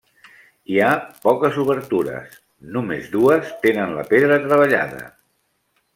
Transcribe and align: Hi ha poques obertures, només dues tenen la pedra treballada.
Hi 0.75 0.79
ha 0.85 0.93
poques 1.25 1.59
obertures, 1.65 2.39
només 2.77 3.11
dues 3.17 3.53
tenen 3.67 3.97
la 3.99 4.07
pedra 4.15 4.41
treballada. 4.47 5.05